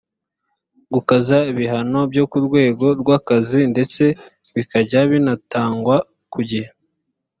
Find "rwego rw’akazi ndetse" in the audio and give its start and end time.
2.45-4.03